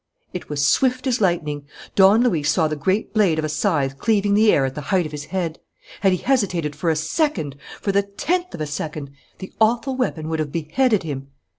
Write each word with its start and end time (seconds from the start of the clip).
It 0.33 0.49
was 0.49 0.65
swift 0.65 1.05
as 1.05 1.21
lightning. 1.21 1.67
Don 1.93 2.23
Luis 2.23 2.49
saw 2.49 2.67
the 2.67 2.75
great 2.75 3.13
blade 3.13 3.37
of 3.37 3.45
a 3.45 3.49
scythe 3.49 3.99
cleaving 3.99 4.33
the 4.33 4.51
air 4.51 4.65
at 4.65 4.73
the 4.73 4.81
height 4.89 5.05
of 5.05 5.11
his 5.11 5.25
head. 5.25 5.59
Had 5.99 6.11
he 6.11 6.17
hesitated 6.17 6.75
for 6.75 6.89
a 6.89 6.95
second, 6.95 7.55
for 7.79 7.91
the 7.91 8.01
tenth 8.01 8.55
of 8.55 8.61
a 8.61 8.65
second, 8.65 9.11
the 9.37 9.53
awful 9.61 9.95
weapon 9.95 10.27
would 10.29 10.39
have 10.39 10.51
beheaded 10.51 11.03
him. 11.03 11.27